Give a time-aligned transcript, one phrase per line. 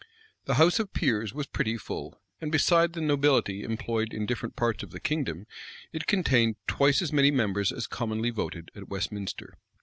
[0.25, 4.55] [*] The house of peers was pretty full; and, beside the nobility employed in different
[4.55, 5.45] parts of the kingdom,
[5.93, 9.53] it contained twice as many members as commonly voted at Westminster.